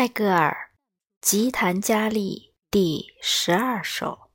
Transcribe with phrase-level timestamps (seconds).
[0.00, 0.70] 泰戈尔
[1.20, 4.30] 《吉檀迦利》第十二首。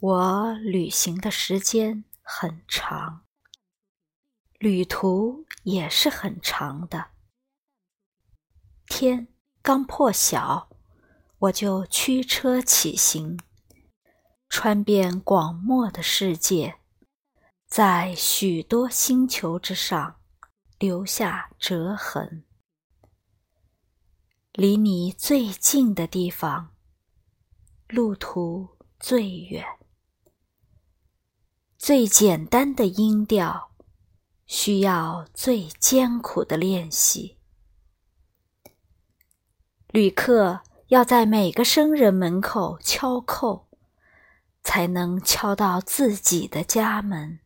[0.00, 3.26] 我旅行的时间很长，
[4.58, 7.08] 旅途也是很长的。
[8.86, 9.28] 天
[9.60, 10.70] 刚破晓，
[11.40, 13.38] 我就驱车起行，
[14.48, 16.78] 穿遍广漠的世界，
[17.66, 20.18] 在许多星球之上
[20.78, 22.46] 留下折痕。
[24.56, 26.76] 离你最近的地方，
[27.88, 28.68] 路途
[29.00, 29.64] 最远。
[31.76, 33.72] 最简单的音调，
[34.46, 37.36] 需要最艰苦的练习。
[39.88, 43.64] 旅客要在每个生人门口敲叩，
[44.62, 47.40] 才能敲到自己的家门。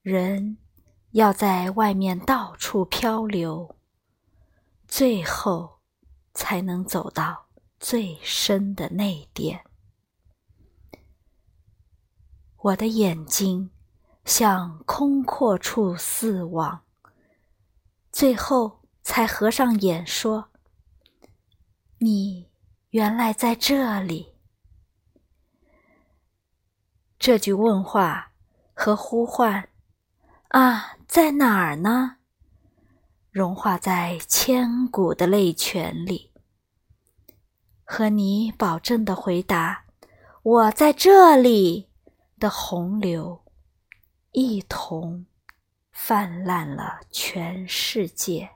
[0.00, 0.56] 人
[1.10, 3.77] 要在外面到处漂流。
[4.88, 5.80] 最后，
[6.32, 9.62] 才能走到最深的内殿。
[12.56, 13.70] 我的眼睛
[14.24, 16.84] 向空阔处四望，
[18.10, 20.50] 最后才合上眼说
[22.00, 22.50] ：“你
[22.90, 24.34] 原来在这里。”
[27.18, 28.32] 这句问话
[28.72, 29.68] 和呼唤
[30.48, 32.16] ：“啊，在哪儿呢？”
[33.38, 36.32] 融化在千古的泪泉里，
[37.84, 39.84] 和你保证的回答
[40.42, 41.88] “我在这里”
[42.40, 43.44] 的洪流，
[44.32, 45.26] 一同
[45.92, 48.50] 泛滥了全世界。